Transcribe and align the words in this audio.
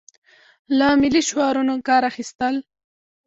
له 0.77 0.87
ملي 1.01 1.21
شعارونو 1.29 1.73
کار 1.87 2.01
اخیستل. 2.11 2.55